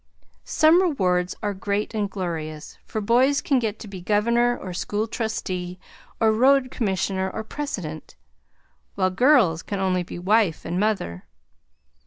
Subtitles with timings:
[0.49, 5.05] Some rewards are great and glorious, for boys can get to be governor or school
[5.07, 5.77] trustee
[6.19, 8.15] or road commissioner or president,
[8.95, 11.25] while girls can only be wife and mother.